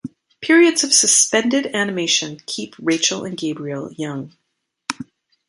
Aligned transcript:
Periods 0.41 0.83
of 0.83 0.91
suspended 0.93 1.75
animation 1.75 2.39
keep 2.47 2.73
Rachel 2.79 3.23
and 3.23 3.37
Gabriel 3.37 3.91
young. 3.93 4.33